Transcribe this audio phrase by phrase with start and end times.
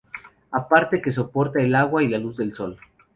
[0.51, 2.79] Aparte de que soporta el agua y la luz del sol.